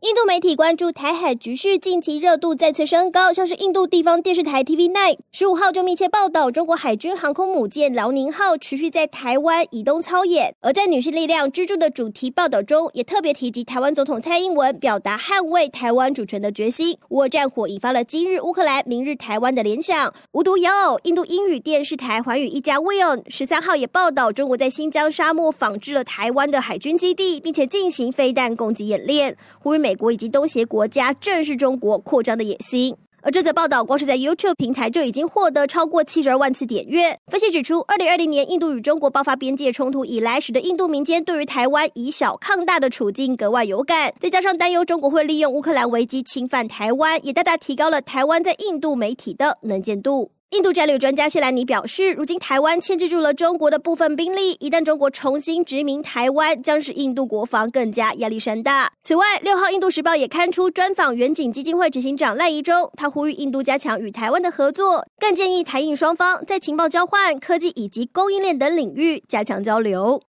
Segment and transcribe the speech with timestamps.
[0.00, 3.32] 印度媒体关注台海局势，近期热度再次升高。
[3.32, 10.54] 像是印度地方电视台 TV9 十五号就密切报道，中国海军航空母舰辽宁号持续在台湾以东操演。
[10.60, 16.96] 而在女性力量支柱的主题报道中，也特别提及台湾总统蔡英文表达捍卫台湾主权的决心。
[17.08, 20.14] 乌俄战火引发了今日乌克兰、明日台湾的联想。
[20.30, 37.18] 无独有偶，印度英语电视台寰宇一家 WION 十三号也报道，中国在新疆沙漠仿制了台湾的海军基地，并且进行飞弹攻击演练，呼吁美美国以及东协国家正视中国扩张的野心，而这则报道光是在 YouTube 平台就已经获得超过七十二万次点阅。
[37.28, 50.32] 分析指出，二零二零年印度与中国爆发边界冲突以来，使得印度民间对于台湾以小抗大的处境格外有感，再加上担忧中国会利用乌克兰危机侵犯台湾，也大大提高了台湾在印度媒体的能见度。
[50.50, 58.90] 印度战略专家谢兰尼表示，如今台湾牵制住了中国的部分兵力，一旦中国重新殖民台湾，将使印度国防更加压力山大。
[59.02, 70.22] 此外，六号《印度时报》也刊出专访远景基金会执行长赖宜中，他呼吁印度加强与台湾的合作，更建议台印双方在情报交换、科技以及供应链等领域加强交流。